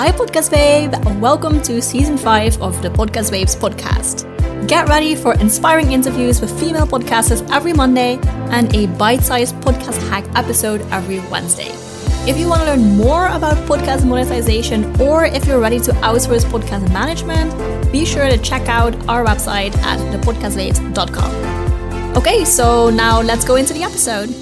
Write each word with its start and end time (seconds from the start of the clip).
Hi, 0.00 0.08
Podcast 0.10 0.50
Babe! 0.50 0.94
and 0.94 1.20
Welcome 1.20 1.60
to 1.60 1.82
season 1.82 2.16
5 2.16 2.62
of 2.62 2.80
the 2.80 2.88
Podcast 2.88 3.30
Babes 3.30 3.54
podcast. 3.54 4.24
Get 4.66 4.88
ready 4.88 5.14
for 5.14 5.34
inspiring 5.34 5.92
interviews 5.92 6.40
with 6.40 6.58
female 6.58 6.86
podcasters 6.86 7.46
every 7.50 7.74
Monday 7.74 8.18
and 8.48 8.74
a 8.74 8.86
bite 8.96 9.20
sized 9.20 9.56
podcast 9.56 10.00
hack 10.08 10.24
episode 10.36 10.80
every 10.90 11.20
Wednesday. 11.28 11.68
If 12.26 12.38
you 12.38 12.48
want 12.48 12.62
to 12.62 12.68
learn 12.68 12.96
more 12.96 13.26
about 13.26 13.58
podcast 13.68 14.06
monetization 14.06 14.98
or 15.02 15.26
if 15.26 15.44
you're 15.44 15.60
ready 15.60 15.80
to 15.80 15.92
outsource 16.00 16.46
podcast 16.46 16.90
management, 16.94 17.52
be 17.92 18.06
sure 18.06 18.26
to 18.26 18.38
check 18.38 18.70
out 18.70 18.94
our 19.06 19.22
website 19.22 19.76
at 19.82 19.98
thepodcastbabes.com. 20.14 22.16
Okay, 22.16 22.46
so 22.46 22.88
now 22.88 23.20
let's 23.20 23.44
go 23.44 23.56
into 23.56 23.74
the 23.74 23.82
episode. 23.82 24.34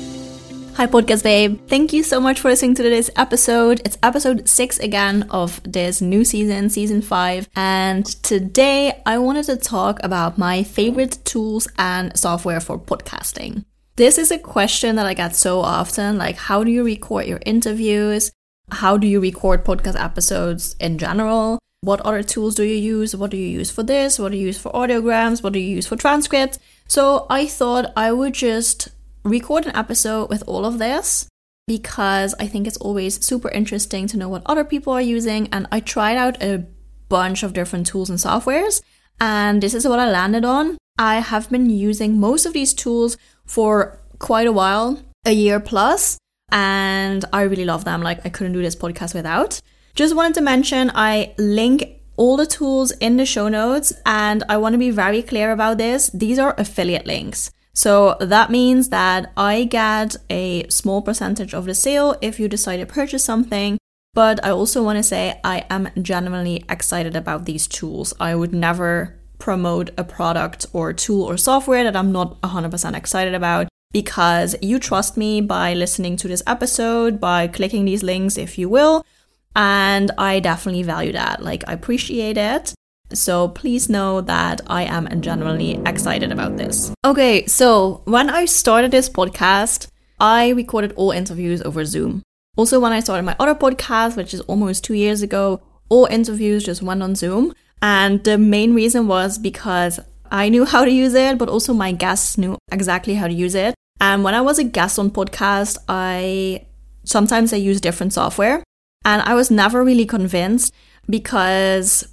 Hi, 0.79 0.87
Podcast 0.87 1.25
Babe. 1.25 1.59
Thank 1.67 1.93
you 1.93 2.05
so 2.05 2.21
much 2.21 2.39
for 2.39 2.51
listening 2.51 2.77
to 2.77 2.85
today's 2.85 3.11
episode. 3.17 3.83
It's 3.85 3.99
episode 4.01 4.49
six 4.49 4.79
again 4.79 5.25
of 5.29 5.61
this 5.65 6.01
new 6.01 6.25
season, 6.25 6.71
season 6.71 7.03
five. 7.03 7.49
And 7.57 8.07
today 8.23 9.03
I 9.05 9.19
wanted 9.19 9.47
to 9.47 9.57
talk 9.57 9.99
about 10.05 10.39
my 10.39 10.63
favorite 10.63 11.19
tools 11.25 11.67
and 11.79 12.17
software 12.17 12.61
for 12.61 12.79
podcasting. 12.79 13.65
This 13.97 14.19
is 14.19 14.31
a 14.31 14.39
question 14.39 14.95
that 14.95 15.07
I 15.07 15.15
get 15.15 15.35
so 15.35 15.59
often 15.59 16.17
like, 16.17 16.37
how 16.37 16.63
do 16.63 16.71
you 16.71 16.85
record 16.85 17.27
your 17.27 17.41
interviews? 17.45 18.31
How 18.71 18.97
do 18.97 19.09
you 19.09 19.19
record 19.19 19.65
podcast 19.65 20.01
episodes 20.01 20.77
in 20.79 20.97
general? 20.97 21.59
What 21.81 22.03
other 22.03 22.23
tools 22.23 22.55
do 22.55 22.63
you 22.63 22.77
use? 22.77 23.17
What 23.17 23.33
do 23.33 23.37
you 23.37 23.49
use 23.49 23.73
for 23.73 23.83
this? 23.83 24.17
What 24.17 24.31
do 24.31 24.39
you 24.39 24.47
use 24.47 24.59
for 24.59 24.71
audiograms? 24.71 25.43
What 25.43 25.55
do 25.55 25.59
you 25.59 25.75
use 25.75 25.89
for 25.89 25.97
transcripts? 25.97 26.61
So 26.87 27.27
I 27.29 27.49
thought 27.49 27.93
I 27.97 28.13
would 28.13 28.35
just 28.35 28.91
record 29.25 29.67
an 29.67 29.77
episode 29.77 30.29
with 30.29 30.43
all 30.47 30.65
of 30.65 30.79
this 30.79 31.29
because 31.67 32.35
I 32.41 32.47
think 32.47 32.67
it's 32.67 32.79
always 32.79 33.25
super 33.25 33.51
interesting 33.51 34.07
to 34.09 34.17
know 34.17 34.29
what 34.29 34.43
other 34.47 34.65
people 34.65 34.93
are 34.93 35.03
using. 35.03 35.49
And 35.53 35.67
I 35.71 35.81
tried 35.81 36.17
out 36.17 36.43
a 36.43 36.65
bunch 37.09 37.43
of 37.43 37.53
different 37.53 37.87
tools 37.87 38.11
and 38.11 38.19
softwares, 38.19 38.83
and 39.21 39.63
this 39.63 39.75
is 39.75 39.87
what 39.87 39.99
I 39.99 40.11
landed 40.11 40.45
on. 40.45 40.79
I 40.99 41.17
have 41.21 41.51
been 41.51 41.71
using 41.71 42.19
most 42.19 42.47
of 42.47 42.53
these 42.53 42.75
tools 42.75 43.17
for 43.45 44.01
quite 44.19 44.47
a 44.47 44.53
while, 44.53 45.01
a 45.25 45.33
year 45.33 45.61
plus, 45.61 46.19
and 46.51 47.25
I 47.33 47.43
really 47.43 47.65
love 47.65 47.85
them. 47.85 48.03
Like, 48.03 48.25
I 48.25 48.31
couldn't 48.31 48.55
do 48.55 48.63
this 48.63 48.77
podcast 48.77 49.15
without. 49.15 49.61
Just 49.95 50.17
wanted 50.17 50.35
to 50.35 50.41
mention 50.41 50.91
I 50.95 51.35
link 51.39 52.01
all 52.17 52.37
the 52.37 52.47
tools 52.47 52.91
in 52.93 53.17
the 53.17 53.27
show 53.27 53.49
notes, 53.49 53.93
and 54.07 54.43
I 54.49 54.57
want 54.57 54.73
to 54.73 54.79
be 54.79 54.91
very 54.91 55.23
clear 55.23 55.53
about 55.53 55.79
this. 55.79 56.11
These 56.11 56.39
are 56.39 56.55
affiliate 56.59 57.07
links. 57.07 57.51
So 57.79 58.17
that 58.19 58.51
means 58.51 58.89
that 58.89 59.31
I 59.37 59.63
get 59.63 60.17
a 60.29 60.67
small 60.69 61.01
percentage 61.01 61.55
of 61.55 61.65
the 61.65 61.77
sale 61.77 62.17
if 62.21 62.41
you 62.41 62.49
decide 62.49 62.79
to 62.79 62.87
purchase 62.87 63.23
something. 63.23 63.79
But 64.15 64.45
I 64.45 64.51
also 64.51 64.83
want 64.83 64.97
to 64.97 65.05
say 65.05 65.39
I 65.45 65.65
am 65.71 65.91
genuinely 66.03 66.65
excited 66.69 67.15
about 67.15 67.45
these 67.45 67.69
tools. 67.69 68.13
I 68.19 68.35
would 68.35 68.53
never 68.53 69.15
promote 69.39 69.91
a 69.97 70.03
product 70.03 70.67
or 70.73 70.93
tool 70.93 71.23
or 71.23 71.37
software 71.37 71.85
that 71.85 71.95
I'm 71.95 72.11
not 72.11 72.41
100% 72.41 72.97
excited 72.97 73.33
about 73.33 73.69
because 73.93 74.57
you 74.61 74.81
trust 74.81 75.17
me 75.17 75.41
by 75.41 75.73
listening 75.73 76.17
to 76.17 76.27
this 76.27 76.43
episode, 76.49 77.21
by 77.21 77.47
clicking 77.47 77.85
these 77.85 78.03
links, 78.03 78.37
if 78.37 78.59
you 78.59 78.69
will. 78.69 79.07
And 79.55 80.11
I 80.19 80.41
definitely 80.41 80.83
value 80.83 81.13
that. 81.13 81.45
Like, 81.45 81.63
I 81.69 81.75
appreciate 81.75 82.39
it. 82.39 82.75
So 83.13 83.49
please 83.49 83.89
know 83.89 84.21
that 84.23 84.61
I 84.67 84.85
am 84.85 85.21
genuinely 85.21 85.81
excited 85.87 86.31
about 86.31 86.57
this. 86.57 86.93
Okay, 87.05 87.47
so 87.47 88.03
when 88.05 88.29
I 88.29 88.45
started 88.45 88.91
this 88.91 89.09
podcast, 89.09 89.89
I 90.21 90.51
recorded 90.51 90.93
all 90.97 91.11
interviews 91.11 91.63
over 91.63 91.85
Zoom. 91.85 92.23
Also, 92.57 92.81
when 92.81 92.93
I 92.93 93.01
started 93.01 93.23
my 93.23 93.37
other 93.39 93.55
podcast, 93.55 94.17
which 94.17 94.35
is 94.35 94.41
almost 94.43 94.85
two 94.85 94.95
years 94.95 95.23
ago, 95.23 95.61
all 95.89 96.07
interviews 96.07 96.65
just 96.65 96.83
went 96.83 97.03
on 97.03 97.15
Zoom. 97.15 97.55
And 97.81 98.23
the 98.25 98.37
main 98.37 98.75
reason 98.75 99.07
was 99.07 99.39
because 99.39 100.01
I 100.31 100.49
knew 100.49 100.65
how 100.65 100.85
to 100.85 100.91
use 100.91 101.15
it, 101.15 101.39
but 101.39 101.49
also 101.49 101.73
my 101.73 101.93
guests 101.93 102.37
knew 102.37 102.59
exactly 102.73 103.15
how 103.15 103.29
to 103.29 103.33
use 103.33 103.55
it. 103.55 103.75
And 104.01 104.25
when 104.25 104.35
I 104.35 104.41
was 104.41 104.59
a 104.59 104.65
guest 104.65 104.99
on 104.99 105.11
podcast, 105.11 105.79
I 105.89 106.67
sometimes 107.05 107.53
I 107.53 107.57
use 107.57 107.81
different 107.81 108.13
software. 108.13 108.63
And 109.05 109.23
I 109.23 109.35
was 109.35 109.51
never 109.51 109.85
really 109.85 110.05
convinced 110.05 110.75
because 111.09 112.13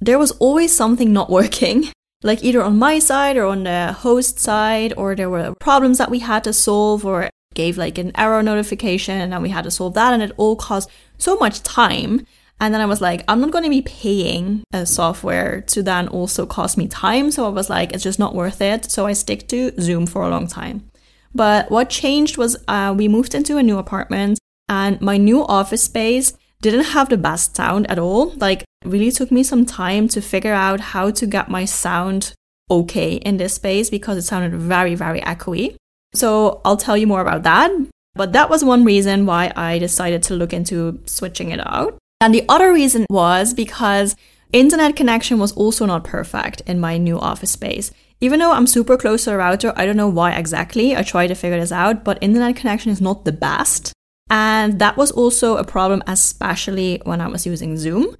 there 0.00 0.18
was 0.18 0.32
always 0.32 0.74
something 0.74 1.12
not 1.12 1.30
working. 1.30 1.88
Like 2.24 2.42
either 2.42 2.64
on 2.64 2.80
my 2.80 2.98
side 2.98 3.36
or 3.36 3.44
on 3.46 3.62
the 3.62 3.92
host 3.92 4.40
side, 4.40 4.92
or 4.96 5.14
there 5.14 5.30
were 5.30 5.54
problems 5.60 5.98
that 5.98 6.10
we 6.10 6.18
had 6.18 6.42
to 6.42 6.52
solve, 6.52 7.06
or 7.06 7.30
gave 7.54 7.78
like 7.78 7.96
an 7.96 8.10
error 8.18 8.42
notification 8.42 9.32
and 9.32 9.40
we 9.40 9.50
had 9.50 9.62
to 9.62 9.70
solve 9.70 9.94
that, 9.94 10.12
and 10.12 10.20
it 10.20 10.32
all 10.36 10.56
cost 10.56 10.90
so 11.16 11.36
much 11.36 11.62
time. 11.62 12.26
And 12.60 12.74
then 12.74 12.80
I 12.80 12.86
was 12.86 13.00
like, 13.00 13.22
I'm 13.28 13.40
not 13.40 13.52
going 13.52 13.64
to 13.64 13.70
be 13.70 13.82
paying 13.82 14.64
a 14.72 14.84
software 14.84 15.60
to 15.68 15.82
then 15.82 16.08
also 16.08 16.44
cost 16.44 16.76
me 16.76 16.88
time. 16.88 17.30
So 17.30 17.46
I 17.46 17.50
was 17.50 17.70
like, 17.70 17.92
it's 17.92 18.02
just 18.02 18.18
not 18.18 18.34
worth 18.34 18.60
it. 18.60 18.90
So 18.90 19.06
I 19.06 19.12
stick 19.12 19.46
to 19.48 19.70
Zoom 19.80 20.06
for 20.06 20.22
a 20.22 20.28
long 20.28 20.48
time. 20.48 20.90
But 21.34 21.70
what 21.70 21.88
changed 21.88 22.36
was 22.36 22.56
uh, 22.66 22.94
we 22.96 23.06
moved 23.06 23.34
into 23.34 23.58
a 23.58 23.62
new 23.62 23.78
apartment 23.78 24.40
and 24.68 25.00
my 25.00 25.18
new 25.18 25.44
office 25.46 25.84
space 25.84 26.32
didn't 26.60 26.86
have 26.86 27.10
the 27.10 27.16
best 27.16 27.54
sound 27.54 27.88
at 27.88 27.98
all. 27.98 28.30
Like, 28.36 28.64
really 28.84 29.10
took 29.10 29.30
me 29.30 29.42
some 29.42 29.66
time 29.66 30.08
to 30.08 30.20
figure 30.20 30.52
out 30.52 30.80
how 30.80 31.10
to 31.10 31.26
get 31.26 31.48
my 31.48 31.64
sound 31.64 32.34
okay 32.70 33.14
in 33.14 33.36
this 33.36 33.54
space 33.54 33.90
because 33.90 34.18
it 34.18 34.22
sounded 34.22 34.54
very, 34.54 34.94
very 34.94 35.20
echoey. 35.20 35.76
So, 36.14 36.60
I'll 36.64 36.76
tell 36.76 36.96
you 36.96 37.06
more 37.06 37.20
about 37.20 37.42
that. 37.42 37.70
But 38.14 38.32
that 38.32 38.50
was 38.50 38.64
one 38.64 38.84
reason 38.84 39.26
why 39.26 39.52
I 39.54 39.78
decided 39.78 40.22
to 40.24 40.34
look 40.34 40.52
into 40.52 41.00
switching 41.06 41.50
it 41.50 41.60
out. 41.64 41.98
And 42.20 42.34
the 42.34 42.44
other 42.48 42.72
reason 42.72 43.06
was 43.08 43.54
because 43.54 44.16
internet 44.52 44.96
connection 44.96 45.38
was 45.38 45.52
also 45.52 45.86
not 45.86 46.04
perfect 46.04 46.62
in 46.62 46.80
my 46.80 46.98
new 46.98 47.18
office 47.18 47.52
space. 47.52 47.92
Even 48.20 48.40
though 48.40 48.50
I'm 48.50 48.66
super 48.66 48.96
close 48.96 49.24
to 49.24 49.34
a 49.34 49.36
router, 49.36 49.72
I 49.76 49.86
don't 49.86 49.96
know 49.96 50.08
why 50.08 50.32
exactly. 50.32 50.96
I 50.96 51.02
tried 51.02 51.28
to 51.28 51.36
figure 51.36 51.60
this 51.60 51.70
out, 51.70 52.02
but 52.02 52.18
internet 52.20 52.56
connection 52.56 52.90
is 52.90 53.00
not 53.00 53.24
the 53.24 53.32
best. 53.32 53.92
And 54.28 54.80
that 54.80 54.96
was 54.96 55.12
also 55.12 55.56
a 55.56 55.64
problem, 55.64 56.02
especially 56.06 57.00
when 57.04 57.20
I 57.20 57.28
was 57.28 57.46
using 57.46 57.76
Zoom. 57.76 58.16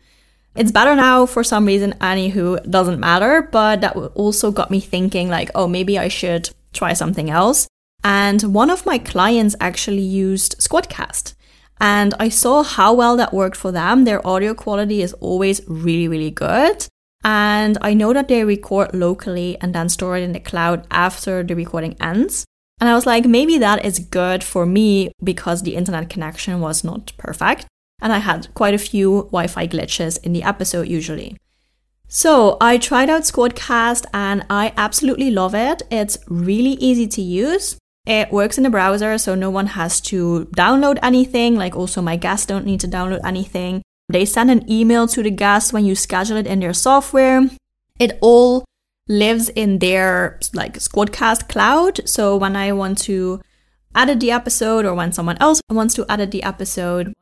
It's 0.58 0.72
better 0.72 0.96
now 0.96 1.24
for 1.24 1.44
some 1.44 1.66
reason, 1.66 1.94
anywho, 2.00 2.68
doesn't 2.68 2.98
matter, 2.98 3.48
but 3.52 3.80
that 3.80 3.96
also 3.96 4.50
got 4.50 4.72
me 4.72 4.80
thinking, 4.80 5.28
like, 5.28 5.52
oh, 5.54 5.68
maybe 5.68 5.96
I 5.96 6.08
should 6.08 6.50
try 6.72 6.94
something 6.94 7.30
else. 7.30 7.68
And 8.02 8.42
one 8.42 8.68
of 8.68 8.84
my 8.84 8.98
clients 8.98 9.54
actually 9.60 10.02
used 10.02 10.58
Squadcast. 10.58 11.34
And 11.80 12.12
I 12.18 12.28
saw 12.28 12.64
how 12.64 12.92
well 12.92 13.16
that 13.18 13.32
worked 13.32 13.56
for 13.56 13.70
them. 13.70 14.04
Their 14.04 14.26
audio 14.26 14.52
quality 14.52 15.00
is 15.00 15.12
always 15.20 15.60
really, 15.68 16.08
really 16.08 16.32
good. 16.32 16.88
And 17.22 17.78
I 17.80 17.94
know 17.94 18.12
that 18.12 18.26
they 18.26 18.42
record 18.42 18.92
locally 18.94 19.56
and 19.60 19.72
then 19.72 19.88
store 19.88 20.16
it 20.16 20.24
in 20.24 20.32
the 20.32 20.40
cloud 20.40 20.88
after 20.90 21.44
the 21.44 21.54
recording 21.54 21.96
ends. 22.00 22.44
And 22.80 22.88
I 22.88 22.94
was 22.94 23.06
like, 23.06 23.26
maybe 23.26 23.58
that 23.58 23.84
is 23.84 24.00
good 24.00 24.42
for 24.42 24.66
me 24.66 25.12
because 25.22 25.62
the 25.62 25.76
internet 25.76 26.10
connection 26.10 26.60
was 26.60 26.82
not 26.82 27.12
perfect. 27.16 27.66
And 28.00 28.12
I 28.12 28.18
had 28.18 28.52
quite 28.54 28.74
a 28.74 28.78
few 28.78 29.22
Wi 29.32 29.46
Fi 29.46 29.66
glitches 29.66 30.22
in 30.22 30.32
the 30.32 30.42
episode 30.42 30.88
usually. 30.88 31.36
So 32.06 32.56
I 32.60 32.78
tried 32.78 33.10
out 33.10 33.22
Squadcast 33.22 34.06
and 34.14 34.46
I 34.48 34.72
absolutely 34.76 35.30
love 35.30 35.54
it. 35.54 35.82
It's 35.90 36.18
really 36.28 36.72
easy 36.80 37.06
to 37.08 37.20
use. 37.20 37.76
It 38.06 38.32
works 38.32 38.56
in 38.56 38.64
the 38.64 38.70
browser, 38.70 39.18
so 39.18 39.34
no 39.34 39.50
one 39.50 39.66
has 39.66 40.00
to 40.02 40.48
download 40.56 40.98
anything. 41.02 41.56
Like, 41.56 41.76
also, 41.76 42.00
my 42.00 42.16
guests 42.16 42.46
don't 42.46 42.64
need 42.64 42.80
to 42.80 42.88
download 42.88 43.20
anything. 43.22 43.82
They 44.08 44.24
send 44.24 44.50
an 44.50 44.70
email 44.70 45.06
to 45.08 45.22
the 45.22 45.30
guest 45.30 45.74
when 45.74 45.84
you 45.84 45.94
schedule 45.94 46.38
it 46.38 46.46
in 46.46 46.60
their 46.60 46.72
software. 46.72 47.50
It 47.98 48.16
all 48.22 48.64
lives 49.08 49.50
in 49.50 49.80
their 49.80 50.38
like 50.54 50.78
Squadcast 50.78 51.48
cloud. 51.48 52.08
So 52.08 52.36
when 52.36 52.56
I 52.56 52.72
want 52.72 52.96
to 52.98 53.42
edit 53.94 54.20
the 54.20 54.30
episode 54.30 54.86
or 54.86 54.94
when 54.94 55.12
someone 55.12 55.36
else 55.38 55.60
wants 55.68 55.92
to 55.94 56.06
edit 56.08 56.30
the 56.30 56.42
episode, 56.42 57.12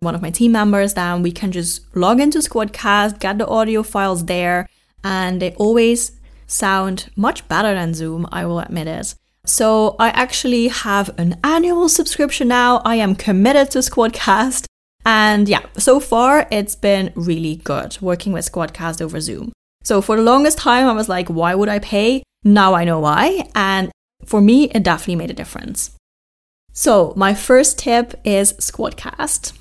one 0.00 0.14
of 0.14 0.22
my 0.22 0.30
team 0.30 0.52
members, 0.52 0.94
then 0.94 1.22
we 1.22 1.32
can 1.32 1.52
just 1.52 1.84
log 1.96 2.20
into 2.20 2.38
Squadcast, 2.38 3.18
get 3.18 3.38
the 3.38 3.46
audio 3.46 3.82
files 3.82 4.24
there, 4.26 4.68
and 5.02 5.42
they 5.42 5.52
always 5.54 6.12
sound 6.46 7.10
much 7.16 7.46
better 7.48 7.74
than 7.74 7.94
Zoom, 7.94 8.26
I 8.32 8.46
will 8.46 8.60
admit 8.60 8.88
it. 8.88 9.14
So 9.44 9.96
I 9.98 10.08
actually 10.10 10.68
have 10.68 11.10
an 11.18 11.38
annual 11.42 11.88
subscription 11.88 12.48
now. 12.48 12.82
I 12.84 12.96
am 12.96 13.14
committed 13.14 13.70
to 13.70 13.78
Squadcast. 13.78 14.66
And 15.06 15.48
yeah, 15.48 15.64
so 15.78 16.00
far 16.00 16.46
it's 16.50 16.74
been 16.74 17.12
really 17.14 17.56
good 17.56 17.96
working 18.00 18.32
with 18.32 18.50
Squadcast 18.50 19.00
over 19.00 19.20
Zoom. 19.20 19.52
So 19.84 20.02
for 20.02 20.16
the 20.16 20.22
longest 20.22 20.58
time, 20.58 20.86
I 20.86 20.92
was 20.92 21.08
like, 21.08 21.28
why 21.28 21.54
would 21.54 21.70
I 21.70 21.78
pay? 21.78 22.22
Now 22.44 22.74
I 22.74 22.84
know 22.84 23.00
why. 23.00 23.48
And 23.54 23.90
for 24.26 24.40
me, 24.42 24.70
it 24.70 24.82
definitely 24.82 25.16
made 25.16 25.30
a 25.30 25.34
difference. 25.34 25.92
So 26.72 27.14
my 27.16 27.32
first 27.32 27.78
tip 27.78 28.20
is 28.24 28.52
Squadcast. 28.54 29.54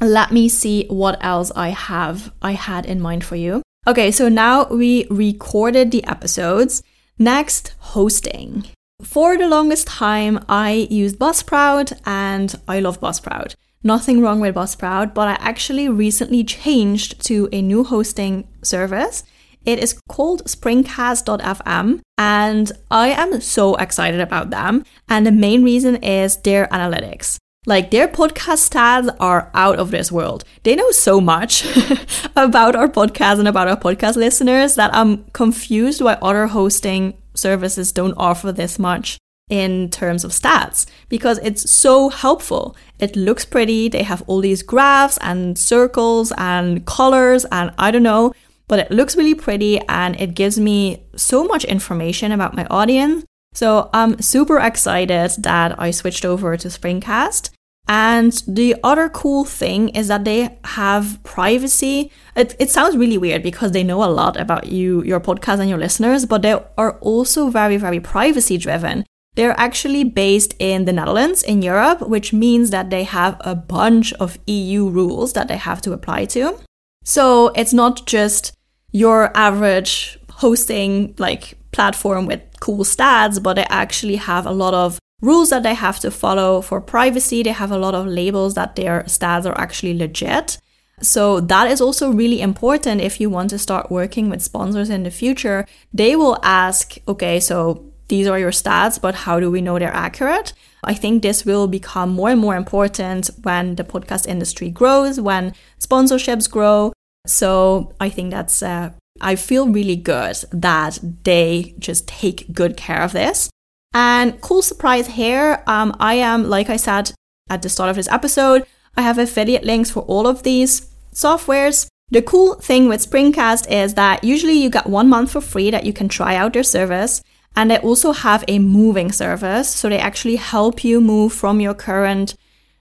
Let 0.00 0.30
me 0.30 0.48
see 0.48 0.86
what 0.88 1.18
else 1.20 1.50
I 1.56 1.70
have 1.70 2.32
I 2.40 2.52
had 2.52 2.86
in 2.86 3.00
mind 3.00 3.24
for 3.24 3.36
you. 3.36 3.62
Okay, 3.86 4.10
so 4.10 4.28
now 4.28 4.66
we 4.68 5.06
recorded 5.10 5.90
the 5.90 6.04
episodes. 6.04 6.82
Next, 7.18 7.74
hosting. 7.78 8.66
For 9.02 9.36
the 9.36 9.48
longest 9.48 9.86
time, 9.86 10.44
I 10.48 10.88
used 10.90 11.18
Buzzsprout 11.18 11.98
and 12.04 12.54
I 12.68 12.80
love 12.80 13.00
Buzzsprout. 13.00 13.54
Nothing 13.82 14.20
wrong 14.20 14.40
with 14.40 14.54
Buzzsprout, 14.54 15.14
but 15.14 15.28
I 15.28 15.36
actually 15.40 15.88
recently 15.88 16.44
changed 16.44 17.24
to 17.26 17.48
a 17.52 17.62
new 17.62 17.84
hosting 17.84 18.46
service. 18.62 19.24
It 19.64 19.78
is 19.78 20.00
called 20.08 20.44
springcast.fm 20.44 22.00
and 22.16 22.72
I 22.90 23.08
am 23.08 23.40
so 23.40 23.74
excited 23.76 24.20
about 24.20 24.50
them. 24.50 24.84
And 25.08 25.26
the 25.26 25.32
main 25.32 25.62
reason 25.64 25.96
is 25.96 26.36
their 26.38 26.66
analytics. 26.68 27.38
Like 27.68 27.90
their 27.90 28.08
podcast 28.08 28.70
stats 28.70 29.14
are 29.20 29.50
out 29.52 29.78
of 29.78 29.90
this 29.90 30.10
world. 30.10 30.42
They 30.62 30.74
know 30.74 30.90
so 30.90 31.20
much 31.20 31.66
about 32.34 32.74
our 32.74 32.88
podcast 32.88 33.38
and 33.38 33.46
about 33.46 33.68
our 33.68 33.76
podcast 33.76 34.16
listeners 34.16 34.74
that 34.76 34.94
I'm 34.94 35.24
confused 35.34 36.00
why 36.00 36.14
other 36.22 36.46
hosting 36.46 37.18
services 37.34 37.92
don't 37.92 38.14
offer 38.16 38.52
this 38.52 38.78
much 38.78 39.18
in 39.50 39.90
terms 39.90 40.24
of 40.24 40.30
stats 40.30 40.86
because 41.10 41.36
it's 41.40 41.70
so 41.70 42.08
helpful. 42.08 42.74
It 43.00 43.16
looks 43.16 43.44
pretty. 43.44 43.90
They 43.90 44.02
have 44.02 44.22
all 44.26 44.40
these 44.40 44.62
graphs 44.62 45.18
and 45.20 45.58
circles 45.58 46.32
and 46.38 46.86
colors 46.86 47.44
and 47.52 47.70
I 47.76 47.90
don't 47.90 48.02
know, 48.02 48.32
but 48.66 48.78
it 48.78 48.90
looks 48.90 49.14
really 49.14 49.34
pretty 49.34 49.78
and 49.90 50.18
it 50.18 50.34
gives 50.34 50.58
me 50.58 51.02
so 51.16 51.44
much 51.44 51.66
information 51.66 52.32
about 52.32 52.56
my 52.56 52.64
audience. 52.70 53.26
So 53.52 53.90
I'm 53.92 54.22
super 54.22 54.58
excited 54.58 55.32
that 55.42 55.78
I 55.78 55.90
switched 55.90 56.24
over 56.24 56.56
to 56.56 56.68
Springcast. 56.68 57.50
And 57.88 58.32
the 58.46 58.76
other 58.84 59.08
cool 59.08 59.46
thing 59.46 59.88
is 59.90 60.08
that 60.08 60.26
they 60.26 60.58
have 60.64 61.18
privacy. 61.22 62.12
It, 62.36 62.54
it 62.58 62.70
sounds 62.70 62.98
really 62.98 63.16
weird 63.16 63.42
because 63.42 63.72
they 63.72 63.82
know 63.82 64.04
a 64.04 64.12
lot 64.12 64.38
about 64.38 64.66
you, 64.66 65.02
your 65.04 65.20
podcast, 65.20 65.60
and 65.60 65.70
your 65.70 65.78
listeners, 65.78 66.26
but 66.26 66.42
they 66.42 66.52
are 66.52 66.98
also 67.00 67.48
very, 67.48 67.78
very 67.78 67.98
privacy 67.98 68.58
driven. 68.58 69.06
They're 69.36 69.58
actually 69.58 70.04
based 70.04 70.54
in 70.58 70.84
the 70.84 70.92
Netherlands, 70.92 71.42
in 71.42 71.62
Europe, 71.62 72.02
which 72.02 72.32
means 72.32 72.70
that 72.70 72.90
they 72.90 73.04
have 73.04 73.36
a 73.40 73.54
bunch 73.54 74.12
of 74.14 74.38
EU 74.46 74.88
rules 74.88 75.32
that 75.32 75.48
they 75.48 75.56
have 75.56 75.80
to 75.82 75.92
apply 75.92 76.26
to. 76.26 76.58
So 77.04 77.48
it's 77.54 77.72
not 77.72 78.06
just 78.06 78.52
your 78.92 79.34
average 79.34 80.18
hosting 80.30 81.14
like 81.18 81.54
platform 81.72 82.26
with 82.26 82.42
cool 82.60 82.84
stats, 82.84 83.42
but 83.42 83.54
they 83.54 83.64
actually 83.70 84.16
have 84.16 84.44
a 84.44 84.50
lot 84.50 84.74
of 84.74 84.98
rules 85.20 85.50
that 85.50 85.62
they 85.62 85.74
have 85.74 85.98
to 86.00 86.10
follow 86.10 86.60
for 86.60 86.80
privacy. 86.80 87.42
They 87.42 87.50
have 87.50 87.70
a 87.70 87.78
lot 87.78 87.94
of 87.94 88.06
labels 88.06 88.54
that 88.54 88.76
their 88.76 89.02
stats 89.04 89.46
are 89.46 89.60
actually 89.60 89.96
legit. 89.98 90.58
So 91.00 91.40
that 91.40 91.70
is 91.70 91.80
also 91.80 92.10
really 92.10 92.40
important 92.40 93.00
if 93.00 93.20
you 93.20 93.30
want 93.30 93.50
to 93.50 93.58
start 93.58 93.90
working 93.90 94.30
with 94.30 94.42
sponsors 94.42 94.90
in 94.90 95.04
the 95.04 95.10
future. 95.10 95.66
They 95.92 96.16
will 96.16 96.38
ask, 96.42 96.96
okay, 97.06 97.38
so 97.40 97.84
these 98.08 98.26
are 98.26 98.38
your 98.38 98.50
stats, 98.50 99.00
but 99.00 99.14
how 99.14 99.38
do 99.38 99.50
we 99.50 99.60
know 99.60 99.78
they're 99.78 99.94
accurate? 99.94 100.52
I 100.82 100.94
think 100.94 101.22
this 101.22 101.44
will 101.44 101.66
become 101.66 102.10
more 102.10 102.30
and 102.30 102.40
more 102.40 102.56
important 102.56 103.30
when 103.42 103.76
the 103.76 103.84
podcast 103.84 104.26
industry 104.26 104.70
grows, 104.70 105.20
when 105.20 105.54
sponsorships 105.78 106.50
grow. 106.50 106.92
So 107.26 107.92
I 108.00 108.08
think 108.08 108.30
that's, 108.30 108.62
uh, 108.62 108.90
I 109.20 109.36
feel 109.36 109.68
really 109.68 109.96
good 109.96 110.36
that 110.52 110.98
they 111.24 111.74
just 111.78 112.08
take 112.08 112.52
good 112.52 112.76
care 112.76 113.02
of 113.02 113.12
this. 113.12 113.50
And 113.92 114.40
cool 114.40 114.62
surprise 114.62 115.06
here, 115.06 115.62
um, 115.66 115.96
I 115.98 116.14
am, 116.14 116.48
like 116.48 116.70
I 116.70 116.76
said 116.76 117.12
at 117.48 117.62
the 117.62 117.68
start 117.68 117.90
of 117.90 117.96
this 117.96 118.08
episode, 118.08 118.66
I 118.96 119.02
have 119.02 119.18
affiliate 119.18 119.64
links 119.64 119.90
for 119.90 120.00
all 120.02 120.26
of 120.26 120.42
these 120.42 120.90
softwares. 121.14 121.86
The 122.10 122.22
cool 122.22 122.54
thing 122.54 122.88
with 122.88 123.08
Springcast 123.08 123.70
is 123.70 123.94
that 123.94 124.24
usually 124.24 124.54
you 124.54 124.70
get 124.70 124.86
one 124.86 125.08
month 125.08 125.32
for 125.32 125.40
free 125.40 125.70
that 125.70 125.84
you 125.84 125.92
can 125.92 126.08
try 126.08 126.36
out 126.36 126.52
their 126.52 126.62
service. 126.62 127.22
And 127.56 127.70
they 127.70 127.78
also 127.78 128.12
have 128.12 128.44
a 128.46 128.58
moving 128.58 129.10
service. 129.12 129.68
So 129.68 129.88
they 129.88 129.98
actually 129.98 130.36
help 130.36 130.84
you 130.84 131.00
move 131.00 131.32
from 131.32 131.60
your 131.60 131.74
current 131.74 132.34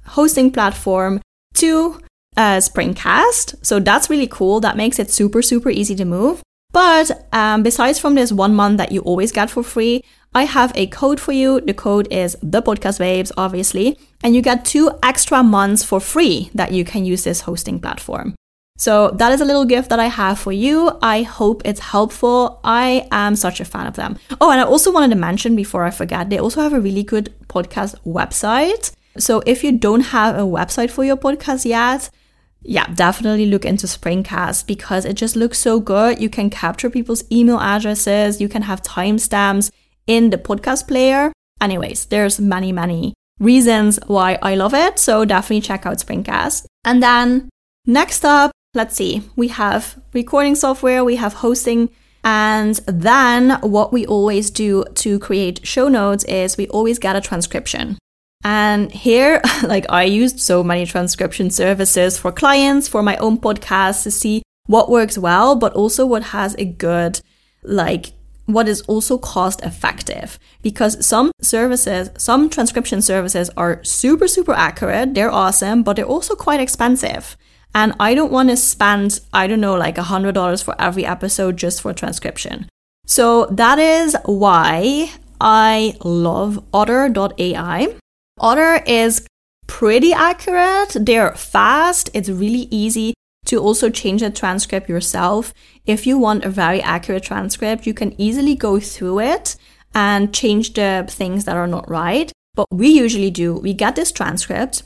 hosting 0.06 0.51
platform 0.51 1.21
to 1.56 2.00
uh, 2.36 2.57
Springcast. 2.57 3.65
So 3.65 3.80
that's 3.80 4.09
really 4.09 4.27
cool. 4.27 4.59
That 4.59 4.77
makes 4.77 5.00
it 5.00 5.12
super, 5.12 5.42
super 5.42 5.69
easy 5.69 5.95
to 5.95 6.06
move. 6.06 6.42
But 6.71 7.27
um, 7.33 7.63
besides 7.63 7.98
from 8.00 8.15
this 8.15 8.31
one 8.31 8.54
month 8.54 8.77
that 8.77 8.92
you 8.92 9.01
always 9.01 9.31
get 9.31 9.50
for 9.50 9.63
free, 9.63 10.04
I 10.34 10.44
have 10.44 10.72
a 10.76 10.88
code 10.88 11.20
for 11.20 11.32
you. 11.32 11.62
The 11.62 11.74
code 11.74 12.08
is 12.12 12.38
the 12.44 12.62
podcast 12.62 13.00
babes, 13.00 13.32
obviously, 13.38 13.98
and 14.24 14.36
you 14.36 14.42
get 14.42 14.66
two 14.66 14.92
extra 15.02 15.44
months 15.44 15.84
for 15.84 16.00
free 16.00 16.52
that 16.54 16.72
you 16.72 16.86
can 16.86 17.06
use 17.06 17.24
this 17.24 17.42
hosting 17.42 17.80
platform. 17.80 18.36
So 18.78 19.10
that 19.16 19.32
is 19.32 19.42
a 19.42 19.46
little 19.46 19.66
gift 19.66 19.90
that 19.90 20.00
I 20.00 20.06
have 20.06 20.38
for 20.38 20.52
you. 20.52 20.92
I 21.02 21.24
hope 21.24 21.64
it's 21.66 21.80
helpful. 21.80 22.60
I 22.64 23.08
am 23.12 23.36
such 23.36 23.60
a 23.60 23.66
fan 23.66 23.88
of 23.88 23.96
them. 23.96 24.18
Oh, 24.40 24.52
and 24.52 24.62
I 24.62 24.64
also 24.64 24.92
wanted 24.92 25.10
to 25.10 25.20
mention 25.20 25.56
before 25.56 25.84
I 25.84 25.90
forget, 25.90 26.30
they 26.30 26.38
also 26.38 26.62
have 26.62 26.74
a 26.74 26.80
really 26.80 27.04
good 27.04 27.34
podcast 27.48 27.96
website. 28.06 28.92
So 29.18 29.42
if 29.48 29.64
you 29.64 29.72
don't 29.72 30.02
have 30.02 30.36
a 30.36 30.42
website 30.42 30.92
for 30.92 31.04
your 31.04 31.18
podcast 31.18 31.66
yet, 31.66 32.12
yeah, 32.62 32.86
definitely 32.94 33.48
look 33.48 33.66
into 33.66 33.88
Springcast 33.88 34.68
because 34.68 35.06
it 35.06 35.14
just 35.14 35.36
looks 35.36 35.58
so 35.58 35.80
good. 35.80 36.22
You 36.22 36.30
can 36.30 36.52
capture 36.52 36.92
people's 36.92 37.24
email 37.32 37.60
addresses, 37.60 38.40
you 38.40 38.48
can 38.48 38.62
have 38.64 38.84
timestamps 38.84 39.72
in 40.07 40.30
the 40.31 40.38
podcast 40.38 40.88
player. 40.88 41.31
Anyways, 41.62 42.06
there's 42.06 42.39
many, 42.39 42.71
many 42.71 43.13
reasons 43.39 44.00
why 44.07 44.39
I 44.42 44.56
love 44.56 44.74
it. 44.74 45.00
So 45.00 45.25
definitely 45.25 45.62
check 45.62 45.86
out 45.86 45.98
Springcast. 45.98 46.65
And 46.83 47.04
then 47.04 47.50
next 47.86 48.25
up, 48.25 48.51
let's 48.74 48.95
see, 48.95 49.24
we 49.36 49.50
have 49.50 50.00
recording 50.13 50.56
software, 50.56 51.04
we 51.04 51.18
have 51.18 51.33
hosting. 51.33 51.89
And 52.24 52.75
then 52.88 53.59
what 53.62 53.94
we 53.94 54.06
always 54.06 54.50
do 54.50 54.83
to 54.95 55.19
create 55.19 55.65
show 55.65 55.88
notes 55.88 56.24
is 56.25 56.57
we 56.57 56.68
always 56.69 57.00
get 57.00 57.15
a 57.15 57.21
transcription. 57.21 57.98
And 58.44 58.92
here, 58.92 59.42
like 59.63 59.86
I 59.89 60.04
used 60.04 60.39
so 60.39 60.63
many 60.63 60.86
transcription 60.86 61.50
services 61.50 62.18
for 62.18 62.31
clients, 62.31 62.88
for 62.88 63.04
my 63.04 63.18
own 63.18 63.38
podcast 63.38 64.04
to 64.04 64.12
see 64.12 64.44
what 64.65 64.89
works 64.89 65.18
well, 65.18 65.56
but 65.56 65.74
also 65.74 66.06
what 66.06 66.24
has 66.24 66.56
a 66.57 66.65
good, 66.65 67.21
like, 67.63 68.12
what 68.48 68.68
is 68.68 68.82
also 68.82 69.18
cost 69.18 69.62
effective. 69.64 70.40
Because 70.64 71.06
some 71.06 71.32
services, 71.42 72.10
some 72.18 72.50
transcription 72.50 73.02
services 73.02 73.52
are 73.56 73.84
super, 73.84 74.28
super 74.28 74.54
accurate. 74.54 75.14
They're 75.14 75.32
awesome, 75.32 75.84
but 75.84 75.96
they're 75.96 76.06
also 76.06 76.36
quite 76.36 76.60
expensive. 76.60 77.38
And 77.76 77.94
I 78.00 78.16
don't 78.16 78.32
want 78.32 78.50
to 78.50 78.58
spend, 78.58 79.20
I 79.32 79.46
don't 79.46 79.62
know, 79.62 79.76
like 79.76 79.98
a 79.98 80.04
$100 80.04 80.64
for 80.64 80.76
every 80.82 81.06
episode 81.06 81.58
just 81.58 81.82
for 81.82 81.94
transcription. 81.94 82.68
So 83.06 83.46
that 83.48 83.78
is 83.78 84.16
why 84.26 85.12
I 85.40 85.96
love 86.04 86.64
otter.ai. 86.74 87.88
Otter 88.40 88.84
is 88.88 89.28
pretty 89.68 90.14
accurate. 90.14 90.95
They're 91.00 91.33
fast. 91.36 92.10
It's 92.14 92.30
really 92.30 92.68
easy 92.71 93.14
to 93.47 93.59
also 93.59 93.89
change 93.89 94.21
the 94.21 94.30
transcript 94.30 94.89
yourself. 94.89 95.54
If 95.85 96.06
you 96.06 96.18
want 96.18 96.45
a 96.45 96.49
very 96.49 96.81
accurate 96.81 97.23
transcript, 97.23 97.87
you 97.87 97.94
can 97.94 98.19
easily 98.21 98.56
go 98.56 98.80
through 98.80 99.21
it 99.21 99.56
and 99.95 100.33
change 100.33 100.73
the 100.73 101.06
things 101.09 101.45
that 101.45 101.56
are 101.56 101.68
not 101.68 101.89
right. 101.89 102.31
But 102.56 102.68
we 102.71 102.89
usually 102.89 103.31
do, 103.31 103.56
we 103.56 103.73
get 103.73 103.95
this 103.95 104.11
transcript, 104.11 104.83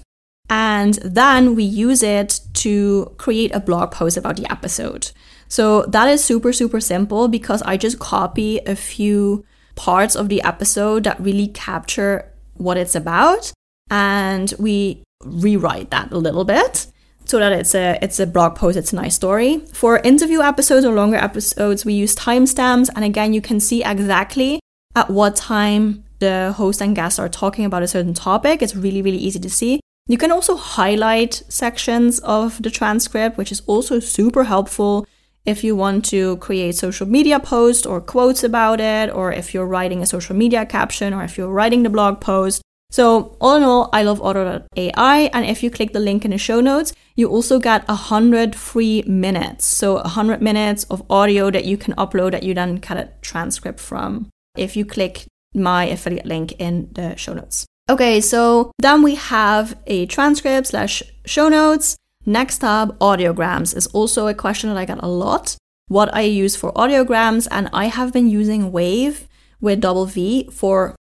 and 0.49 0.95
then 0.95 1.55
we 1.55 1.63
use 1.63 2.03
it 2.03 2.41
to 2.55 3.13
create 3.17 3.53
a 3.55 3.59
blog 3.59 3.91
post 3.91 4.17
about 4.17 4.35
the 4.35 4.51
episode. 4.51 5.11
So 5.47 5.83
that 5.83 6.07
is 6.07 6.23
super, 6.23 6.53
super 6.53 6.79
simple 6.79 7.27
because 7.27 7.61
I 7.63 7.77
just 7.77 7.99
copy 7.99 8.59
a 8.59 8.75
few 8.75 9.45
parts 9.75 10.15
of 10.15 10.29
the 10.29 10.41
episode 10.43 11.05
that 11.05 11.19
really 11.19 11.47
capture 11.47 12.31
what 12.55 12.77
it's 12.77 12.95
about 12.95 13.51
and 13.89 14.53
we 14.59 15.03
rewrite 15.23 15.89
that 15.91 16.11
a 16.11 16.17
little 16.17 16.45
bit 16.45 16.87
so 17.31 17.39
that 17.39 17.53
it's 17.53 17.73
a 17.73 17.97
it's 18.01 18.19
a 18.19 18.27
blog 18.27 18.55
post 18.55 18.77
it's 18.77 18.91
a 18.91 18.95
nice 18.95 19.15
story. 19.15 19.59
For 19.73 19.99
interview 19.99 20.41
episodes 20.41 20.85
or 20.85 20.93
longer 20.93 21.17
episodes 21.17 21.85
we 21.85 21.93
use 21.93 22.13
timestamps 22.13 22.89
and 22.95 23.05
again 23.05 23.33
you 23.33 23.41
can 23.41 23.59
see 23.59 23.83
exactly 23.83 24.59
at 24.95 25.09
what 25.09 25.37
time 25.37 26.03
the 26.19 26.53
host 26.57 26.81
and 26.81 26.93
guests 26.93 27.17
are 27.17 27.29
talking 27.29 27.63
about 27.63 27.83
a 27.83 27.87
certain 27.87 28.13
topic. 28.13 28.61
It's 28.61 28.75
really 28.75 29.01
really 29.01 29.17
easy 29.17 29.39
to 29.39 29.49
see. 29.49 29.79
You 30.07 30.17
can 30.17 30.31
also 30.31 30.57
highlight 30.57 31.43
sections 31.47 32.19
of 32.19 32.61
the 32.61 32.69
transcript, 32.69 33.37
which 33.37 33.51
is 33.51 33.61
also 33.65 33.99
super 33.99 34.43
helpful 34.43 35.07
if 35.45 35.63
you 35.63 35.73
want 35.75 36.03
to 36.05 36.37
create 36.37 36.75
social 36.75 37.07
media 37.07 37.39
posts 37.39 37.85
or 37.85 38.01
quotes 38.01 38.43
about 38.43 38.81
it, 38.81 39.09
or 39.09 39.31
if 39.31 39.53
you're 39.53 39.65
writing 39.65 40.01
a 40.01 40.05
social 40.05 40.35
media 40.35 40.65
caption, 40.65 41.13
or 41.13 41.23
if 41.23 41.37
you're 41.37 41.55
writing 41.59 41.83
the 41.83 41.89
blog 41.89 42.19
post. 42.19 42.61
So 42.91 43.37
all 43.41 43.55
in 43.55 43.63
all, 43.63 43.89
I 43.91 44.03
love 44.03 44.21
Otter.ai. 44.21 45.29
And 45.33 45.45
if 45.45 45.63
you 45.63 45.71
click 45.71 45.93
the 45.93 45.99
link 45.99 46.25
in 46.25 46.31
the 46.31 46.37
show 46.37 46.59
notes, 46.59 46.93
you 47.15 47.29
also 47.29 47.57
get 47.57 47.83
a 47.87 47.95
hundred 47.95 48.55
free 48.55 49.01
minutes. 49.07 49.65
So 49.65 49.97
a 49.97 50.09
hundred 50.09 50.41
minutes 50.41 50.83
of 50.85 51.03
audio 51.09 51.49
that 51.49 51.65
you 51.65 51.77
can 51.77 51.95
upload 51.95 52.31
that 52.31 52.43
you 52.43 52.53
then 52.53 52.75
get 52.75 52.97
a 52.97 53.09
transcript 53.21 53.79
from 53.79 54.29
if 54.57 54.75
you 54.75 54.85
click 54.85 55.25
my 55.53 55.85
affiliate 55.85 56.25
link 56.25 56.53
in 56.59 56.89
the 56.93 57.15
show 57.15 57.33
notes. 57.33 57.65
Okay, 57.89 58.21
so 58.21 58.71
then 58.77 59.01
we 59.01 59.15
have 59.15 59.77
a 59.87 60.05
transcript 60.05 60.67
slash 60.67 61.01
show 61.25 61.49
notes. 61.49 61.97
Next 62.25 62.63
up, 62.63 62.97
audiograms 62.99 63.75
is 63.75 63.87
also 63.87 64.27
a 64.27 64.33
question 64.33 64.69
that 64.69 64.77
I 64.77 64.85
get 64.85 64.99
a 65.01 65.07
lot. 65.07 65.57
What 65.87 66.13
I 66.13 66.21
use 66.21 66.55
for 66.55 66.71
audiograms, 66.73 67.47
and 67.51 67.69
I 67.73 67.85
have 67.87 68.13
been 68.13 68.29
using 68.29 68.71
Wavve 68.71 69.27
with 69.59 69.81
double 69.81 70.05
V 70.05 70.49
for 70.51 70.95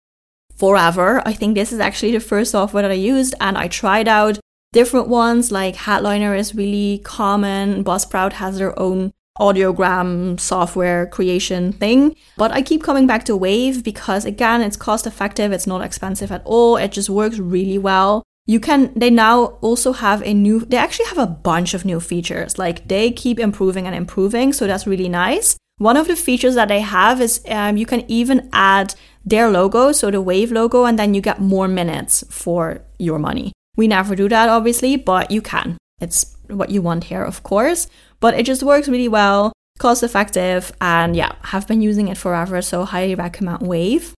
forever. 0.61 1.23
I 1.25 1.33
think 1.33 1.55
this 1.55 1.73
is 1.73 1.79
actually 1.79 2.11
the 2.11 2.19
first 2.19 2.51
software 2.51 2.83
that 2.83 2.91
I 2.91 3.05
used, 3.13 3.33
and 3.41 3.57
I 3.57 3.67
tried 3.67 4.07
out 4.07 4.39
different 4.73 5.07
ones, 5.07 5.51
like 5.51 5.75
Headliner 5.75 6.35
is 6.35 6.53
really 6.53 7.01
common, 7.03 7.83
Buzzsprout 7.83 8.33
has 8.33 8.59
their 8.59 8.77
own 8.79 9.11
audiogram 9.39 10.39
software 10.39 11.07
creation 11.07 11.73
thing. 11.73 12.15
But 12.37 12.51
I 12.51 12.61
keep 12.61 12.83
coming 12.83 13.07
back 13.07 13.23
to 13.25 13.39
Wavve 13.39 13.83
because 13.83 14.23
again, 14.23 14.61
it's 14.61 14.77
cost 14.77 15.07
effective, 15.07 15.51
it's 15.51 15.65
not 15.65 15.81
expensive 15.81 16.31
at 16.31 16.43
all, 16.45 16.77
it 16.77 16.91
just 16.91 17.09
works 17.09 17.39
really 17.39 17.79
well. 17.79 18.21
You 18.45 18.59
can, 18.59 18.93
they 18.95 19.09
now 19.09 19.57
also 19.61 19.93
have 19.93 20.21
a 20.21 20.31
new, 20.31 20.59
they 20.59 20.77
actually 20.77 21.07
have 21.07 21.17
a 21.17 21.33
bunch 21.49 21.73
of 21.73 21.85
new 21.85 21.99
features. 21.99 22.59
Like 22.59 22.87
they 22.87 23.09
keep 23.09 23.39
improving 23.39 23.87
and 23.87 23.95
improving, 23.95 24.53
so 24.53 24.67
that's 24.67 24.85
really 24.85 25.09
nice. 25.09 25.57
One 25.79 25.97
of 25.97 26.07
the 26.07 26.15
features 26.15 26.53
that 26.53 26.67
they 26.67 26.81
have 26.81 27.19
is 27.19 27.41
um, 27.47 27.75
you 27.75 27.87
can 27.87 28.03
even 28.07 28.47
add 28.53 28.93
their 29.25 29.49
logo, 29.49 29.91
so 29.91 30.11
the 30.11 30.23
Wavve 30.23 30.51
logo, 30.51 30.85
and 30.85 30.97
then 30.97 31.13
you 31.13 31.21
get 31.21 31.39
more 31.39 31.67
minutes 31.67 32.23
for 32.29 32.81
your 32.97 33.19
money. 33.19 33.51
We 33.77 33.87
never 33.87 34.15
do 34.15 34.27
that, 34.29 34.49
obviously, 34.49 34.95
but 34.95 35.31
you 35.31 35.41
can. 35.41 35.77
It's 35.99 36.35
what 36.47 36.69
you 36.69 36.81
want 36.81 37.05
here, 37.05 37.23
of 37.23 37.43
course. 37.43 37.87
But 38.19 38.33
it 38.33 38.45
just 38.45 38.63
works 38.63 38.89
really 38.89 39.07
well, 39.07 39.53
cost 39.79 40.03
effective, 40.03 40.71
and 40.81 41.15
yeah, 41.15 41.33
have 41.43 41.67
been 41.67 41.81
using 41.81 42.07
it 42.07 42.17
forever, 42.17 42.61
so 42.61 42.85
highly 42.85 43.15
recommend 43.15 43.59
Wavve. 43.59 44.13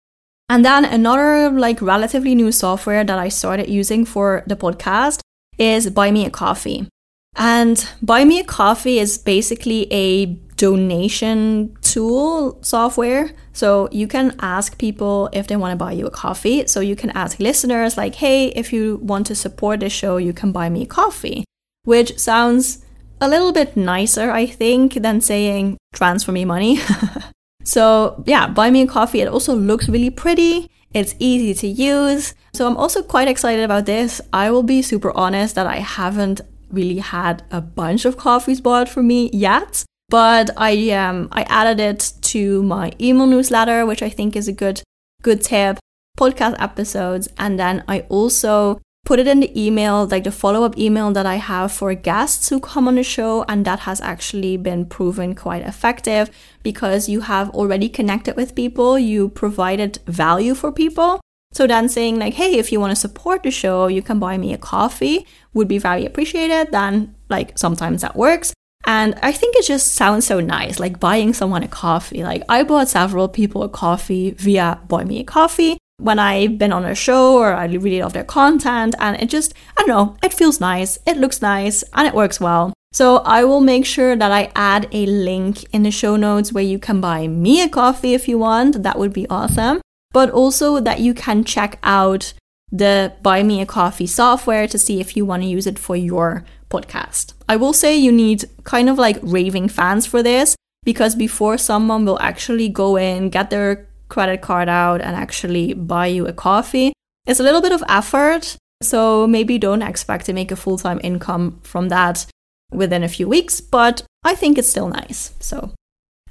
And 0.49 0.65
then 0.65 0.85
another 0.85 1.49
like 1.51 1.81
relatively 1.81 2.35
new 2.35 2.51
software 2.51 3.03
that 3.03 3.17
I 3.17 3.29
started 3.29 3.69
using 3.69 4.05
for 4.05 4.43
the 4.45 4.55
podcast 4.55 5.19
is 5.57 5.89
Buy 5.89 6.11
Me 6.11 6.25
a 6.25 6.29
Coffee. 6.29 6.87
And 7.35 7.87
Buy 8.01 8.25
Me 8.25 8.39
a 8.39 8.43
Coffee 8.43 8.99
is 8.99 9.17
basically 9.17 9.91
a 9.91 10.25
donation 10.57 11.75
tool 11.93 12.57
software. 12.61 13.31
So 13.53 13.87
you 13.91 14.07
can 14.07 14.35
ask 14.39 14.77
people 14.79 15.29
if 15.31 15.47
they 15.47 15.55
want 15.55 15.73
to 15.73 15.85
buy 15.85 15.91
you 15.91 16.07
a 16.07 16.11
coffee. 16.11 16.65
So 16.67 16.79
you 16.79 16.95
can 16.95 17.11
ask 17.11 17.39
listeners, 17.39 17.97
like, 17.97 18.15
hey, 18.15 18.47
if 18.47 18.73
you 18.73 18.99
want 19.03 19.27
to 19.27 19.35
support 19.35 19.79
this 19.79 19.93
show, 19.93 20.17
you 20.17 20.33
can 20.33 20.51
buy 20.51 20.69
me 20.69 20.83
a 20.83 20.87
coffee, 20.87 21.45
which 21.83 22.17
sounds 22.17 22.83
a 23.21 23.27
little 23.29 23.53
bit 23.53 23.77
nicer, 23.77 24.31
I 24.31 24.45
think, 24.47 24.93
than 24.95 25.21
saying 25.21 25.77
transfer 25.93 26.31
me 26.31 26.45
money. 26.45 26.79
so 27.63 28.23
yeah, 28.25 28.47
buy 28.47 28.71
me 28.71 28.81
a 28.81 28.87
coffee. 28.87 29.21
It 29.21 29.27
also 29.27 29.53
looks 29.53 29.87
really 29.87 30.09
pretty. 30.09 30.69
It's 30.93 31.15
easy 31.19 31.53
to 31.61 31.67
use. 31.67 32.33
So 32.53 32.67
I'm 32.67 32.77
also 32.77 33.01
quite 33.03 33.27
excited 33.27 33.63
about 33.63 33.85
this. 33.85 34.21
I 34.31 34.51
will 34.51 34.63
be 34.63 34.81
super 34.81 35.11
honest 35.15 35.55
that 35.55 35.67
I 35.67 35.77
haven't 35.77 36.41
really 36.71 36.99
had 36.99 37.43
a 37.51 37.61
bunch 37.61 38.05
of 38.05 38.17
coffees 38.17 38.61
bought 38.61 38.89
for 38.89 39.03
me 39.03 39.29
yet. 39.31 39.85
But 40.13 40.51
I 40.57 40.91
um 40.91 41.27
I 41.31 41.41
added 41.49 41.79
it 41.79 42.13
to 42.33 42.61
my 42.61 42.91
email 43.01 43.25
newsletter, 43.25 43.83
which 43.83 44.03
I 44.03 44.09
think 44.09 44.35
is 44.35 44.47
a 44.47 44.59
good 44.63 44.83
good 45.23 45.41
tip. 45.41 45.79
Podcast 46.19 46.55
episodes, 46.59 47.27
and 47.39 47.57
then 47.57 47.83
I 47.87 48.01
also 48.09 48.79
put 49.05 49.17
it 49.17 49.27
in 49.27 49.39
the 49.39 49.51
email, 49.59 50.05
like 50.05 50.23
the 50.23 50.31
follow 50.31 50.65
up 50.65 50.77
email 50.77 51.11
that 51.13 51.25
I 51.25 51.37
have 51.37 51.71
for 51.71 51.95
guests 51.95 52.49
who 52.49 52.59
come 52.59 52.87
on 52.87 52.95
the 53.01 53.03
show. 53.03 53.43
And 53.49 53.65
that 53.65 53.79
has 53.87 53.99
actually 54.01 54.55
been 54.55 54.85
proven 54.85 55.33
quite 55.33 55.63
effective 55.63 56.29
because 56.61 57.09
you 57.09 57.21
have 57.21 57.49
already 57.49 57.89
connected 57.89 58.35
with 58.35 58.53
people, 58.53 58.99
you 58.99 59.29
provided 59.29 59.97
value 60.05 60.53
for 60.53 60.71
people. 60.71 61.21
So 61.53 61.65
then 61.65 61.89
saying, 61.89 62.19
like, 62.19 62.35
hey, 62.35 62.59
if 62.59 62.71
you 62.71 62.79
want 62.79 62.91
to 62.91 63.05
support 63.07 63.41
the 63.41 63.49
show, 63.51 63.87
you 63.87 64.03
can 64.03 64.19
buy 64.19 64.37
me 64.37 64.53
a 64.53 64.59
coffee, 64.59 65.25
would 65.55 65.67
be 65.67 65.79
very 65.79 66.05
appreciated. 66.05 66.71
Then, 66.71 67.15
like, 67.29 67.57
sometimes 67.57 68.01
that 68.03 68.15
works. 68.15 68.53
And 68.85 69.15
I 69.21 69.31
think 69.31 69.55
it 69.55 69.65
just 69.65 69.93
sounds 69.93 70.25
so 70.25 70.39
nice, 70.39 70.79
like 70.79 70.99
buying 70.99 71.33
someone 71.33 71.63
a 71.63 71.67
coffee. 71.67 72.23
Like, 72.23 72.43
I 72.49 72.63
bought 72.63 72.89
several 72.89 73.27
people 73.27 73.63
a 73.63 73.69
coffee 73.69 74.31
via 74.31 74.79
Buy 74.87 75.03
Me 75.05 75.19
a 75.19 75.23
Coffee 75.23 75.77
when 75.97 76.19
I've 76.19 76.57
been 76.57 76.73
on 76.73 76.83
a 76.83 76.95
show 76.95 77.37
or 77.37 77.53
I 77.53 77.65
really 77.65 78.01
love 78.01 78.13
their 78.13 78.25
content. 78.25 78.95
And 78.99 79.21
it 79.21 79.29
just, 79.29 79.53
I 79.77 79.81
don't 79.83 79.87
know, 79.87 80.17
it 80.21 80.33
feels 80.33 80.59
nice, 80.59 80.99
it 81.05 81.17
looks 81.17 81.41
nice, 81.41 81.83
and 81.93 82.07
it 82.07 82.13
works 82.13 82.39
well. 82.39 82.73
So 82.91 83.17
I 83.17 83.43
will 83.43 83.61
make 83.61 83.85
sure 83.85 84.15
that 84.15 84.31
I 84.31 84.51
add 84.55 84.87
a 84.91 85.05
link 85.05 85.63
in 85.73 85.83
the 85.83 85.89
show 85.89 86.15
notes 86.15 86.53
where 86.53 86.63
you 86.63 86.77
can 86.77 87.01
buy 87.01 87.27
me 87.27 87.61
a 87.61 87.69
coffee 87.69 88.13
if 88.13 88.27
you 88.27 88.37
want. 88.37 88.83
That 88.83 88.99
would 88.99 89.13
be 89.13 89.27
awesome. 89.29 89.81
But 90.11 90.29
also 90.29 90.79
that 90.79 90.99
you 90.99 91.15
can 91.15 91.43
check 91.43 91.79
out 91.81 92.33
the 92.73 93.13
Buy 93.21 93.43
Me 93.43 93.61
a 93.61 93.65
Coffee 93.67 94.07
software 94.07 94.67
to 94.67 94.79
see 94.79 94.99
if 94.99 95.15
you 95.15 95.25
want 95.25 95.43
to 95.43 95.47
use 95.47 95.67
it 95.67 95.77
for 95.77 95.95
your 95.95 96.43
podcast. 96.71 97.33
I 97.47 97.55
will 97.55 97.71
say 97.71 97.95
you 97.95 98.11
need 98.11 98.45
kind 98.63 98.89
of 98.89 98.97
like 98.97 99.19
raving 99.21 99.69
fans 99.69 100.07
for 100.07 100.23
this 100.23 100.55
because 100.83 101.15
before 101.15 101.59
someone 101.59 102.03
will 102.03 102.19
actually 102.19 102.67
go 102.67 102.97
in, 102.97 103.29
get 103.29 103.51
their 103.51 103.87
credit 104.09 104.41
card 104.41 104.67
out, 104.67 105.01
and 105.01 105.15
actually 105.15 105.73
buy 105.73 106.07
you 106.07 106.25
a 106.25 106.33
coffee, 106.33 106.93
it's 107.27 107.39
a 107.39 107.43
little 107.43 107.61
bit 107.61 107.71
of 107.71 107.83
effort. 107.87 108.57
So 108.81 109.27
maybe 109.27 109.57
don't 109.57 109.83
expect 109.83 110.25
to 110.25 110.33
make 110.33 110.51
a 110.51 110.55
full 110.55 110.77
time 110.79 110.99
income 111.03 111.59
from 111.61 111.89
that 111.89 112.25
within 112.71 113.03
a 113.03 113.07
few 113.07 113.29
weeks, 113.29 113.61
but 113.61 114.03
I 114.23 114.33
think 114.33 114.57
it's 114.57 114.67
still 114.67 114.89
nice. 114.89 115.33
So 115.39 115.71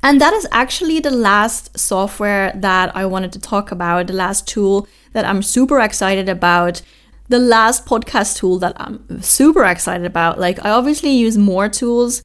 and 0.03 0.21
that 0.21 0.33
is 0.33 0.47
actually 0.51 1.01
the 1.01 1.11
last 1.11 1.79
software 1.79 2.53
that 2.55 2.95
I 2.97 3.07
wanted 3.07 3.33
to 3.33 3.39
talk 3.39 3.71
about, 3.71 4.07
the 4.07 4.13
last 4.13 4.49
tool 4.49 4.89
that 5.13 5.25
I'm 5.25 5.43
super 5.43 5.81
excited 5.81 6.29
about 6.29 6.83
the 7.33 7.39
last 7.39 7.87
podcast 7.87 8.37
tool 8.37 8.59
that 8.59 8.75
I'm 8.79 9.23
super 9.23 9.65
excited 9.65 10.07
about. 10.07 10.39
Like, 10.39 10.65
I 10.65 10.71
obviously 10.71 11.11
use 11.11 11.39
more 11.39 11.69
tools 11.69 12.23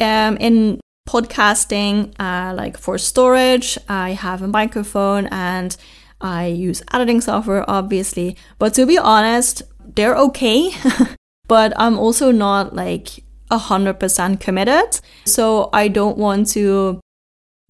um, 0.00 0.36
in 0.36 0.80
podcasting, 1.08 2.14
uh, 2.20 2.54
like 2.54 2.76
for 2.76 2.98
storage. 2.98 3.78
I 3.88 4.10
have 4.10 4.42
a 4.42 4.48
microphone 4.48 5.26
and 5.28 5.76
I 6.20 6.46
use 6.46 6.82
editing 6.92 7.22
software, 7.22 7.64
obviously. 7.68 8.36
But 8.58 8.74
to 8.74 8.86
be 8.86 8.98
honest, 8.98 9.62
they're 9.94 10.16
okay. 10.16 10.72
but 11.48 11.72
I'm 11.76 11.98
also 11.98 12.30
not 12.30 12.74
like 12.74 13.24
a 13.50 13.58
hundred 13.58 13.98
percent 13.98 14.40
committed. 14.40 15.00
So 15.24 15.70
I 15.72 15.88
don't 15.88 16.18
want 16.18 16.48
to 16.50 17.00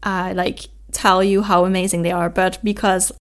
uh, 0.03 0.33
like 0.35 0.67
tell 0.93 1.23
you 1.23 1.43
how 1.43 1.65
amazing 1.65 2.03
they 2.03 2.13
are, 2.13 2.29
but 2.29 2.59
because 2.63 3.13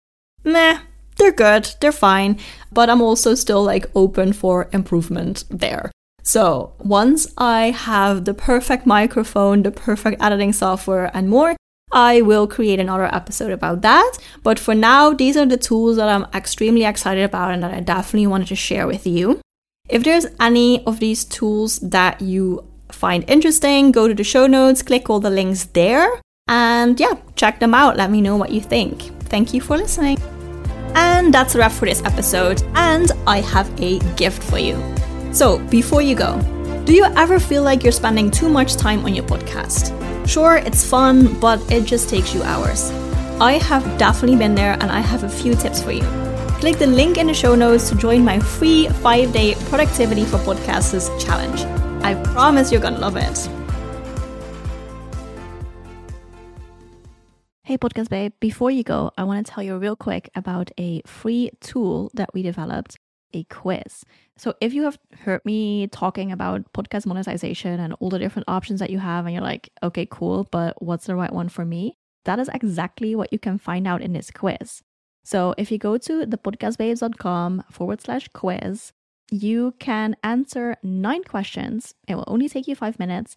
meh, 0.44 0.78
they're 1.16 1.32
good, 1.32 1.74
they're 1.80 1.92
fine, 1.92 2.38
but 2.72 2.88
I'm 2.88 3.02
also 3.02 3.34
still 3.34 3.62
like 3.62 3.86
open 3.94 4.32
for 4.32 4.68
improvement 4.72 5.44
there. 5.50 5.90
So 6.22 6.74
once 6.78 7.26
I 7.38 7.70
have 7.70 8.24
the 8.24 8.34
perfect 8.34 8.86
microphone, 8.86 9.62
the 9.62 9.70
perfect 9.70 10.22
editing 10.22 10.52
software, 10.52 11.10
and 11.14 11.28
more, 11.28 11.56
I 11.90 12.20
will 12.20 12.46
create 12.46 12.80
another 12.80 13.12
episode 13.14 13.50
about 13.50 13.80
that. 13.82 14.18
But 14.42 14.58
for 14.58 14.74
now, 14.74 15.12
these 15.14 15.36
are 15.36 15.46
the 15.46 15.56
tools 15.56 15.96
that 15.96 16.08
I'm 16.08 16.26
extremely 16.34 16.84
excited 16.84 17.24
about 17.24 17.52
and 17.52 17.62
that 17.62 17.72
I 17.72 17.80
definitely 17.80 18.26
wanted 18.26 18.48
to 18.48 18.56
share 18.56 18.86
with 18.86 19.06
you. 19.06 19.40
If 19.88 20.04
there's 20.04 20.26
any 20.38 20.84
of 20.84 21.00
these 21.00 21.24
tools 21.24 21.78
that 21.78 22.20
you 22.20 22.64
find 22.92 23.24
interesting, 23.26 23.90
go 23.90 24.06
to 24.06 24.14
the 24.14 24.24
show 24.24 24.46
notes, 24.46 24.82
click 24.82 25.08
all 25.08 25.20
the 25.20 25.30
links 25.30 25.64
there, 25.64 26.20
and 26.48 26.98
yeah, 26.98 27.14
check 27.36 27.60
them 27.60 27.74
out. 27.74 27.96
Let 27.96 28.10
me 28.10 28.20
know 28.20 28.36
what 28.36 28.50
you 28.50 28.60
think. 28.60 29.02
Thank 29.28 29.54
you 29.54 29.60
for 29.60 29.76
listening. 29.76 30.18
And 30.94 31.32
that's 31.32 31.54
a 31.54 31.58
wrap 31.58 31.72
for 31.72 31.84
this 31.84 32.02
episode, 32.04 32.62
and 32.74 33.12
I 33.26 33.40
have 33.40 33.70
a 33.80 33.98
gift 34.16 34.42
for 34.42 34.58
you. 34.58 34.82
So, 35.32 35.58
before 35.68 36.02
you 36.02 36.14
go, 36.14 36.40
do 36.84 36.94
you 36.94 37.04
ever 37.04 37.38
feel 37.38 37.62
like 37.62 37.82
you're 37.82 37.92
spending 37.92 38.30
too 38.30 38.48
much 38.48 38.76
time 38.76 39.04
on 39.04 39.14
your 39.14 39.24
podcast? 39.24 39.92
Sure, 40.26 40.56
it's 40.56 40.84
fun, 40.84 41.38
but 41.38 41.60
it 41.70 41.84
just 41.84 42.08
takes 42.08 42.34
you 42.34 42.42
hours. 42.42 42.90
I 43.40 43.52
have 43.58 43.98
definitely 43.98 44.38
been 44.38 44.54
there, 44.54 44.72
and 44.80 44.90
I 44.90 45.00
have 45.00 45.24
a 45.24 45.28
few 45.28 45.54
tips 45.54 45.82
for 45.82 45.92
you. 45.92 46.02
Click 46.60 46.78
the 46.78 46.86
link 46.86 47.18
in 47.18 47.28
the 47.28 47.34
show 47.34 47.54
notes 47.54 47.88
to 47.90 47.94
join 47.94 48.24
my 48.24 48.40
free 48.40 48.88
five 48.88 49.32
day 49.32 49.54
productivity 49.68 50.24
for 50.24 50.38
podcasters 50.38 51.08
challenge. 51.24 51.60
I 52.02 52.14
promise 52.32 52.72
you're 52.72 52.80
gonna 52.80 52.98
love 52.98 53.16
it. 53.16 53.57
Podcast 57.78 58.08
Babe, 58.08 58.32
before 58.40 58.70
you 58.70 58.82
go, 58.82 59.10
I 59.16 59.24
want 59.24 59.46
to 59.46 59.52
tell 59.52 59.62
you 59.62 59.76
real 59.78 59.96
quick 59.96 60.30
about 60.34 60.70
a 60.78 61.02
free 61.06 61.50
tool 61.60 62.10
that 62.14 62.34
we 62.34 62.42
developed 62.42 62.96
a 63.32 63.44
quiz. 63.44 64.04
So, 64.36 64.54
if 64.60 64.72
you 64.74 64.82
have 64.84 64.98
heard 65.20 65.44
me 65.44 65.86
talking 65.88 66.32
about 66.32 66.72
podcast 66.72 67.06
monetization 67.06 67.80
and 67.80 67.94
all 68.00 68.10
the 68.10 68.18
different 68.18 68.48
options 68.48 68.80
that 68.80 68.90
you 68.90 68.98
have, 68.98 69.26
and 69.26 69.34
you're 69.34 69.42
like, 69.42 69.70
okay, 69.82 70.06
cool, 70.10 70.46
but 70.50 70.80
what's 70.82 71.06
the 71.06 71.14
right 71.14 71.32
one 71.32 71.48
for 71.48 71.64
me? 71.64 71.96
That 72.24 72.38
is 72.38 72.50
exactly 72.52 73.14
what 73.14 73.32
you 73.32 73.38
can 73.38 73.58
find 73.58 73.86
out 73.86 74.02
in 74.02 74.12
this 74.12 74.30
quiz. 74.30 74.82
So, 75.24 75.54
if 75.58 75.70
you 75.70 75.78
go 75.78 75.98
to 75.98 76.26
thepodcastbabes.com 76.26 77.64
forward 77.70 78.00
slash 78.00 78.28
quiz, 78.28 78.92
you 79.30 79.74
can 79.78 80.16
answer 80.22 80.76
nine 80.82 81.22
questions. 81.24 81.94
It 82.06 82.14
will 82.14 82.24
only 82.26 82.48
take 82.48 82.66
you 82.66 82.74
five 82.74 82.98
minutes. 82.98 83.36